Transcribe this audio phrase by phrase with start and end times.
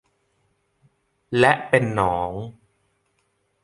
[1.39, 2.31] และเป็นหนอง